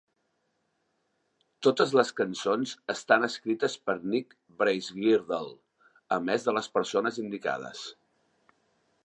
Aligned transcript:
Totes 1.67 1.93
les 1.99 2.09
cançons 2.21 2.73
estan 2.93 3.27
escrites 3.29 3.75
per 3.91 3.95
Nick 4.15 4.33
Bracegirdle 4.63 5.53
a 6.19 6.21
més 6.31 6.49
de 6.49 6.57
les 6.59 6.73
persones 6.79 7.23
indicades. 7.27 7.87